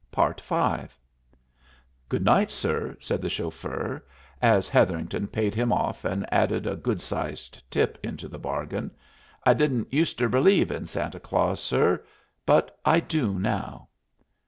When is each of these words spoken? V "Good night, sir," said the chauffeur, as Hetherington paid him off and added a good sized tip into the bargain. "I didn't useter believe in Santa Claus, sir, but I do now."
V 0.15 0.33
"Good 2.09 2.25
night, 2.25 2.49
sir," 2.49 2.97
said 2.99 3.21
the 3.21 3.29
chauffeur, 3.29 4.03
as 4.41 4.67
Hetherington 4.67 5.27
paid 5.27 5.53
him 5.53 5.71
off 5.71 6.03
and 6.05 6.25
added 6.33 6.65
a 6.65 6.75
good 6.75 6.99
sized 6.99 7.61
tip 7.69 7.99
into 8.01 8.27
the 8.27 8.39
bargain. 8.39 8.89
"I 9.45 9.53
didn't 9.53 9.93
useter 9.93 10.27
believe 10.27 10.71
in 10.71 10.87
Santa 10.87 11.19
Claus, 11.19 11.59
sir, 11.61 12.03
but 12.47 12.79
I 12.83 12.99
do 12.99 13.37
now." 13.37 13.89